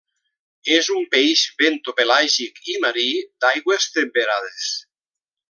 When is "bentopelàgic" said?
1.59-2.57